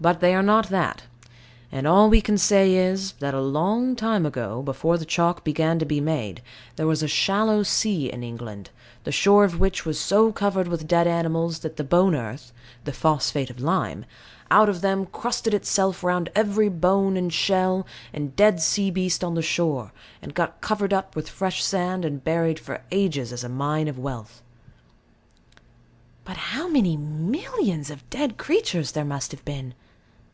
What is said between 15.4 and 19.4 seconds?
itself round every bone, and shell, and dead sea beast on the